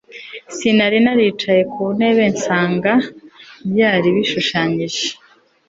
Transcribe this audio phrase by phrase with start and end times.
[0.55, 2.93] Sinari naricaye ku ntebe nsanga
[3.69, 5.05] byari bishushanyije